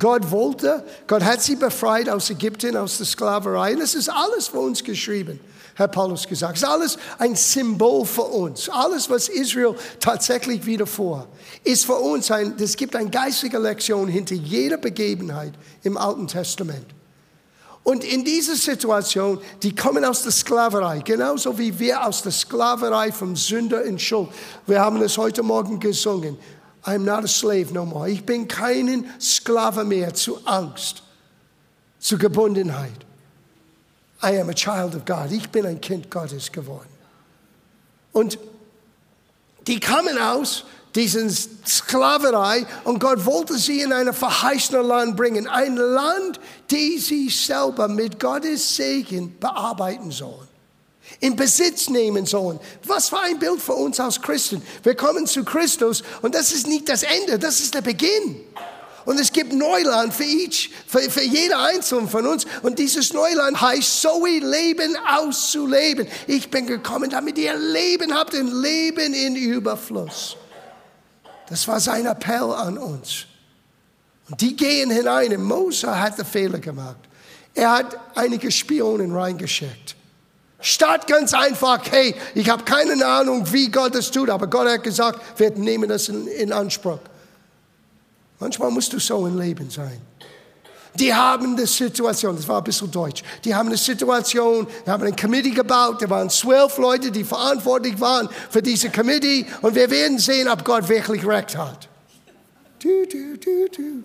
[0.01, 3.75] Gott wollte, Gott hat sie befreit aus Ägypten, aus der Sklaverei.
[3.75, 5.39] Und es ist alles für uns geschrieben,
[5.77, 6.57] hat Paulus gesagt.
[6.57, 8.69] Es ist alles ein Symbol für uns.
[8.71, 11.29] Alles, was Israel tatsächlich wieder vor,
[11.63, 15.53] ist für uns ein, es gibt eine geistige Lektion hinter jeder Begebenheit
[15.85, 16.87] im Alten Testament.
[17.83, 23.11] Und in dieser Situation, die kommen aus der Sklaverei, genauso wie wir aus der Sklaverei
[23.13, 24.29] vom Sünder in Schuld.
[24.67, 26.37] Wir haben es heute Morgen gesungen.
[26.85, 28.09] I'm not a slave no more.
[28.09, 31.03] Ich bin kein Sklave mehr zu Angst,
[31.99, 33.05] zu Gebundenheit.
[34.23, 35.31] I am a child of God.
[35.31, 36.89] Ich bin ein Kind Gottes geworden.
[38.13, 38.39] Und
[39.67, 40.65] die kamen aus
[40.95, 45.47] diesen Sklaverei und Gott wollte sie in ein verheißenes Land bringen.
[45.47, 46.41] Ein Land,
[46.71, 50.50] die sie selber mit Gottes Segen bearbeiten sollen
[51.19, 52.61] in Besitz nehmen sollen.
[52.85, 54.63] Was für ein Bild für uns als Christen.
[54.83, 58.45] Wir kommen zu Christus und das ist nicht das Ende, das ist der Beginn.
[59.05, 62.47] Und es gibt Neuland für, each, für, für jeder Einzelne von uns.
[62.63, 66.07] Und dieses Neuland heißt, so wie Leben auszuleben.
[66.27, 70.37] Ich bin gekommen, damit ihr Leben habt, ein Leben in Überfluss.
[71.49, 73.25] Das war sein Appell an uns.
[74.29, 75.35] Und die gehen hinein.
[75.35, 76.99] Und Mose hat den Fehler gemacht.
[77.55, 79.97] Er hat einige Spionen reingeschickt.
[80.61, 84.83] Statt ganz einfach, hey, ich habe keine Ahnung, wie Gott es tut, aber Gott hat
[84.83, 86.99] gesagt, wir nehmen das in, in Anspruch.
[88.39, 90.01] Manchmal musst du so im Leben sein.
[90.95, 95.05] Die haben eine Situation, das war ein bisschen deutsch, die haben eine Situation, die haben
[95.05, 99.89] ein Committee gebaut, da waren zwölf Leute, die verantwortlich waren für diese Committee und wir
[99.89, 101.89] werden sehen, ob Gott wirklich recht hat.
[102.81, 104.05] Du, du, du, du.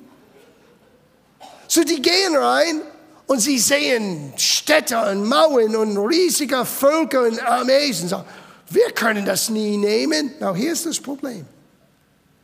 [1.68, 2.82] So die gehen rein
[3.28, 8.26] und sie sehen Städte und Mauern und riesige Völker und Armees und sagen,
[8.70, 10.34] wir können das nie nehmen.
[10.40, 11.46] Na, hier ist das Problem.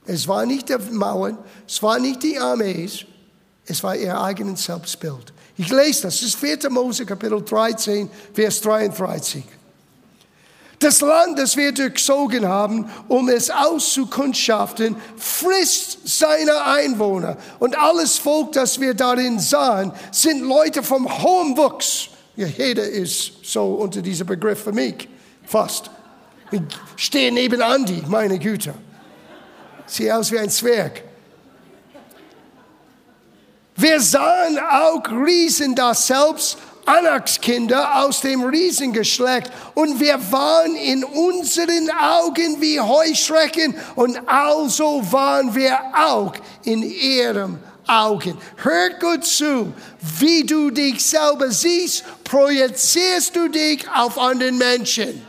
[0.06, 3.06] Es war nicht die Mauern, es war nicht die Armees,
[3.66, 5.32] es war ihr eigenes Selbstbild.
[5.58, 6.70] Ich lese das, das ist 4.
[6.70, 9.44] Mose Kapitel 13, Vers 33.
[10.82, 17.38] Das Land, das wir durchzogen haben, um es auszukundschaften, frisst seine Einwohner.
[17.60, 22.08] Und alles Volk, das wir darin sahen, sind Leute vom hohen Wuchs.
[22.36, 25.08] Ja, jeder ist so unter diesem Begriff für mich,
[25.46, 25.92] fast.
[26.50, 26.62] Ich
[26.96, 28.74] stehe neben Andi, meine Güte.
[29.86, 31.04] Sieht aus wie ein Zwerg.
[33.76, 41.90] Wir sahen auch Riesen da selbst Anakskinder aus dem Riesengeschlecht und wir waren in unseren
[41.92, 48.38] Augen wie Heuschrecken und also waren wir auch in ihrem Augen.
[48.58, 49.74] Hört gut zu,
[50.20, 55.26] wie du dich selber siehst, projizierst du dich auf anderen Menschen.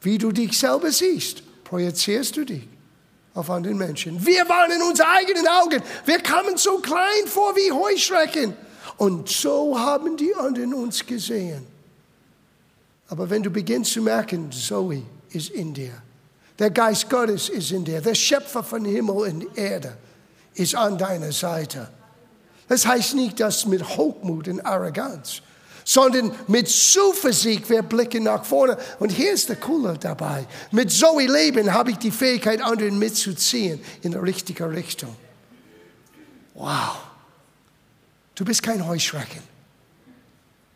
[0.00, 2.68] Wie du dich selber siehst, projizierst du dich
[3.34, 4.24] auf anderen Menschen.
[4.24, 5.82] Wir waren in unseren eigenen Augen.
[6.04, 8.56] Wir kamen so klein vor wie Heuschrecken.
[8.98, 11.64] Und so haben die anderen uns gesehen.
[13.08, 16.02] Aber wenn du beginnst zu merken, Zoe ist in dir,
[16.58, 19.96] der Geist Gottes ist in dir, der Schöpfer von Himmel und Erde
[20.54, 21.88] ist an deiner Seite.
[22.66, 25.40] Das heißt nicht, dass mit Hochmut und Arroganz,
[25.84, 28.76] sondern mit Zuversicht wir blicken nach vorne.
[28.98, 30.46] Und hier ist der Coole dabei.
[30.72, 35.14] Mit Zoe Leben habe ich die Fähigkeit, anderen mitzuziehen in die richtige Richtung.
[36.54, 37.07] Wow.
[38.38, 39.42] Du bist kein Heuschrecken.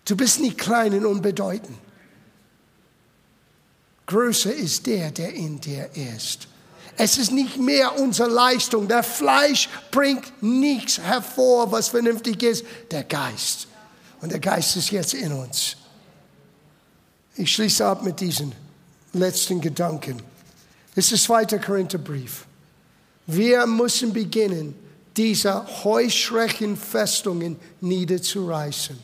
[0.05, 1.79] Du bist nicht klein und unbedeutend.
[4.07, 6.49] Größer ist der, der in dir ist.
[6.97, 8.89] Es ist nicht mehr unsere Leistung.
[8.89, 12.65] Der Fleisch bringt nichts hervor, was vernünftig ist.
[12.91, 13.69] Der Geist.
[14.21, 15.77] Und der Geist ist jetzt in uns.
[17.37, 18.53] Ich schließe ab mit diesen
[19.13, 20.21] letzten Gedanken.
[20.97, 22.45] Es ist der zweite Korintherbrief.
[23.29, 24.75] Wir müssen beginnen,
[25.17, 28.99] dieser Heuschreckenfestungen niederzureißen.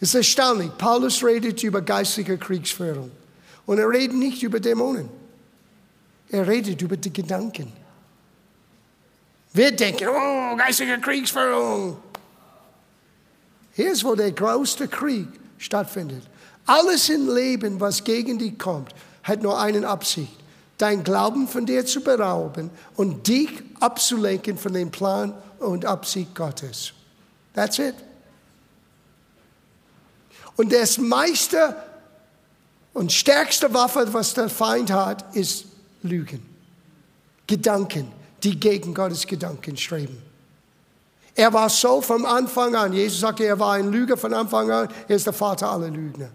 [0.00, 0.70] Es ist erstaunlich.
[0.76, 3.10] Paulus redet über geistige Kriegsführung.
[3.66, 5.08] Und er redet nicht über Dämonen.
[6.30, 7.72] Er redet über die Gedanken.
[9.52, 11.96] Wir denken, oh, geistige Kriegsführung.
[13.72, 16.22] Hier ist, wo der größte Krieg stattfindet.
[16.66, 20.43] Alles im Leben, was gegen dich kommt, hat nur eine Absicht
[20.78, 26.92] dein Glauben von dir zu berauben und dich abzulenken von dem Plan und Absicht Gottes.
[27.54, 27.94] That's it.
[30.56, 31.76] Und das meiste
[32.92, 35.66] und stärkste Waffe, was der Feind hat, ist
[36.02, 36.44] Lügen.
[37.46, 38.10] Gedanken,
[38.42, 40.22] die gegen Gottes Gedanken streben.
[41.34, 42.92] Er war so vom Anfang an.
[42.92, 44.88] Jesus sagte, er war ein Lüger von Anfang an.
[45.08, 46.30] Er ist der Vater aller Lügner.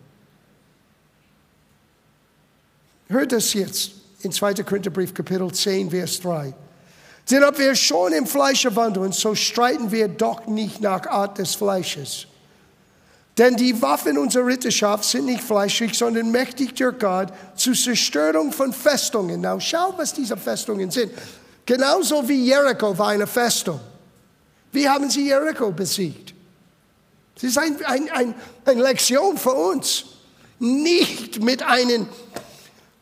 [3.07, 4.55] Hört das jetzt in 2.
[4.63, 6.53] Korintherbrief Kapitel 10, Vers 3.
[7.29, 11.55] Denn ob wir schon im Fleische wandeln, so streiten wir doch nicht nach Art des
[11.55, 12.25] Fleisches.
[13.37, 18.73] Denn die Waffen unserer Ritterschaft sind nicht fleischlich, sondern mächtig durch Gott zur Zerstörung von
[18.73, 19.39] Festungen.
[19.39, 21.13] Now schau, was diese Festungen sind.
[21.65, 23.79] Genauso wie Jericho war eine Festung.
[24.71, 26.33] Wie haben sie Jericho besiegt?
[27.35, 30.05] Das ist eine ein, ein, ein Lektion für uns.
[30.59, 32.07] Nicht mit einem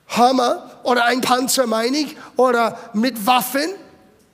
[0.10, 3.70] Hammer oder ein Panzer, meine ich, oder mit Waffen.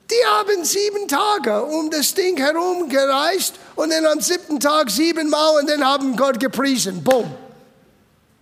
[0.09, 5.59] Die haben sieben Tage um das Ding herum gereist und dann am siebten Tag siebenmal
[5.59, 7.03] und dann haben Gott gepriesen.
[7.03, 7.33] Boom.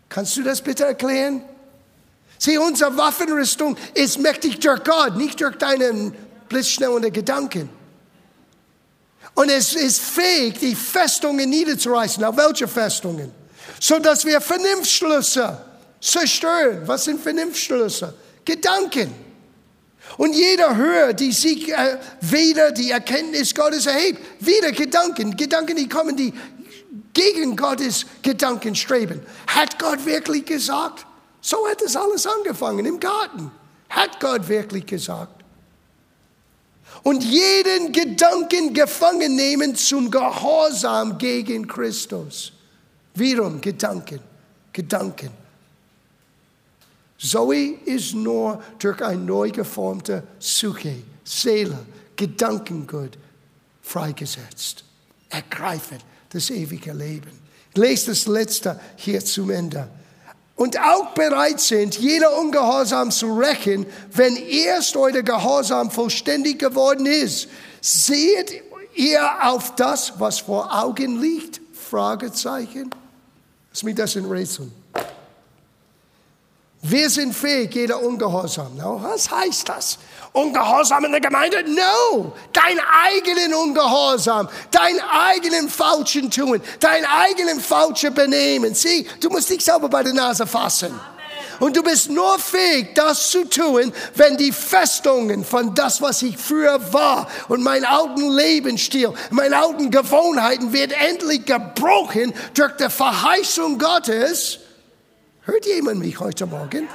[0.09, 1.41] Kannst du das bitte erklären?
[2.37, 6.13] Sieh, unsere Waffenrüstung ist mächtig durch Gott, nicht durch deinen
[6.49, 7.69] blitzschnellen Gedanken.
[9.35, 12.25] Und es ist fähig, die Festungen niederzureißen.
[12.25, 13.31] Auf welche Festungen?
[13.79, 15.70] So dass wir Vernunftschlüsse
[16.01, 16.85] zerstören.
[16.87, 18.13] Was sind Vernunftschlüsse?
[18.43, 19.13] Gedanken.
[20.17, 25.37] Und jeder hört, die sich äh, weder die Erkenntnis Gottes erhebt, wieder Gedanken.
[25.37, 26.33] Gedanken, die kommen, die
[27.13, 29.21] gegen Gottes Gedanken streben.
[29.47, 31.05] Hat Gott wirklich gesagt?
[31.39, 33.51] So hat es alles angefangen im Garten.
[33.89, 35.43] Hat Gott wirklich gesagt?
[37.03, 42.51] Und jeden Gedanken gefangen nehmen zum Gehorsam gegen Christus.
[43.15, 44.19] Wiederum Gedanken,
[44.71, 45.40] Gedanken.
[47.21, 51.77] Zoe ist nur durch ein neu geformte Suche, Seele,
[52.15, 53.17] Gedankengut
[53.81, 54.83] freigesetzt.
[55.29, 57.31] Ergreifen das ewige Leben.
[57.75, 59.87] Lest das letzte hier zum Ende.
[60.55, 67.47] Und auch bereit sind, jeder Ungehorsam zu rächen, wenn erst euer Gehorsam vollständig geworden ist.
[67.81, 68.63] Seht
[68.95, 71.61] ihr auf das, was vor Augen liegt?
[71.73, 72.89] Fragezeichen.
[73.71, 74.80] Lass mich das in Rätseln.
[76.83, 78.75] Wir sind fähig, jeder Ungehorsam.
[78.75, 79.99] No, was heißt das?
[80.33, 81.63] Ungehorsam in der Gemeinde?
[81.63, 82.33] No!
[82.53, 88.73] Dein eigenen Ungehorsam, dein eigenen falschen Tun, dein eigenen falsche Benehmen.
[88.73, 90.99] Sieh, du musst dich selber bei der Nase fassen.
[91.59, 96.35] Und du bist nur fähig, das zu tun, wenn die Festungen von das, was ich
[96.35, 103.77] früher war und mein alten Lebensstil, meine alten Gewohnheiten wird endlich gebrochen durch die Verheißung
[103.77, 104.57] Gottes.
[105.43, 106.87] Hört jemand mich heute Morgen?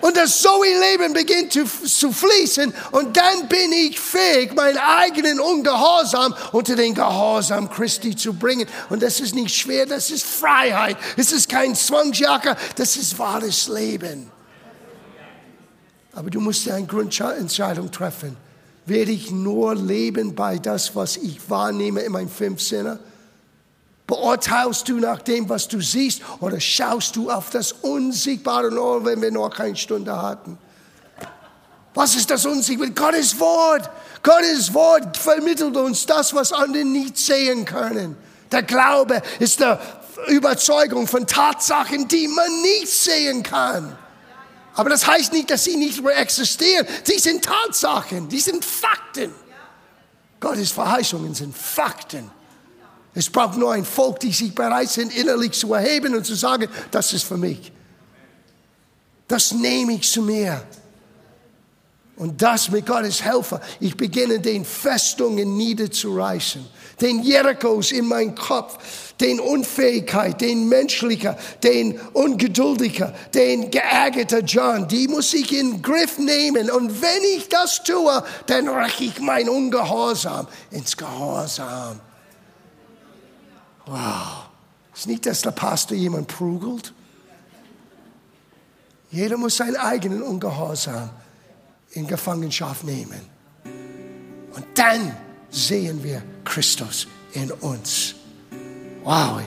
[0.00, 6.34] und das Zoe-Leben beginnt zu, zu fließen und dann bin ich fähig, meinen eigenen Ungehorsam
[6.52, 8.66] unter den Gehorsam Christi zu bringen.
[8.88, 10.96] Und das ist nicht schwer, das ist Freiheit.
[11.16, 14.30] Es ist kein Zwangsjacke, das ist wahres Leben.
[16.12, 18.36] Aber du musst eine Grundentscheidung treffen.
[18.86, 22.98] Werde ich nur leben bei das, was ich wahrnehme in meinen fünf Sinne?
[24.10, 29.22] Beurteilst du nach dem, was du siehst, oder schaust du auf das Unsichtbare, nur wenn
[29.22, 30.58] wir noch keine Stunde hatten?
[31.94, 32.90] Was ist das Unsichtbare?
[32.90, 33.88] Gottes Wort.
[34.24, 38.16] Gottes Wort vermittelt uns das, was andere nicht sehen können.
[38.50, 39.80] Der Glaube ist der
[40.26, 43.96] Überzeugung von Tatsachen, die man nicht sehen kann.
[44.74, 46.84] Aber das heißt nicht, dass sie nicht mehr existieren.
[47.04, 49.32] Sie sind Tatsachen, die sind Fakten.
[50.40, 52.39] Gottes Verheißungen sind Fakten.
[53.14, 56.68] Es braucht nur ein Volk, die sich bereit sind, innerlich zu erheben und zu sagen,
[56.90, 57.72] das ist für mich.
[59.26, 60.62] Das nehme ich zu mir.
[62.16, 63.60] Und das mit Gottes Helfer.
[63.80, 66.66] Ich beginne den Festungen niederzureißen.
[67.00, 68.78] Den Jerichos in meinem Kopf.
[69.18, 74.86] Den Unfähigkeit, den menschlicher, den ungeduldiger, den geärgerter John.
[74.86, 76.70] Die muss ich in den Griff nehmen.
[76.70, 82.00] Und wenn ich das tue, dann räche ich mein Ungehorsam ins Gehorsam.
[83.86, 84.48] Wow.
[84.94, 86.92] Ist nicht, dass der Pastor jemand prügelt.
[89.10, 91.10] Jeder muss seinen eigenen Ungehorsam
[91.92, 93.20] in Gefangenschaft nehmen.
[94.54, 95.16] Und dann
[95.50, 98.14] sehen wir Christus in uns.
[99.02, 99.40] Wow,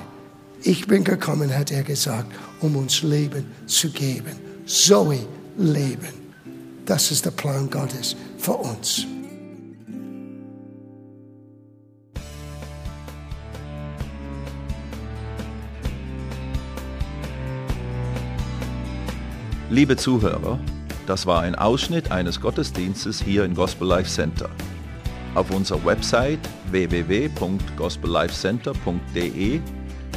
[0.63, 2.31] ich bin gekommen, hat er gesagt,
[2.61, 4.39] um uns Leben zu geben.
[4.65, 5.19] Zoe
[5.57, 6.23] Leben.
[6.85, 9.05] Das ist der Plan Gottes für uns.
[19.73, 20.59] Liebe Zuhörer,
[21.07, 24.51] das war ein Ausschnitt eines Gottesdienstes hier im Gospel Life Center.
[25.33, 26.37] Auf unserer Website
[26.69, 29.61] www.gospellifecenter.de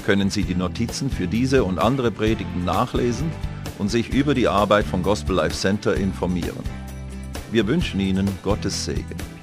[0.05, 3.31] können Sie die Notizen für diese und andere Predigten nachlesen
[3.79, 6.63] und sich über die Arbeit von Gospel Life Center informieren.
[7.51, 9.36] Wir wünschen Ihnen Gottes Segen.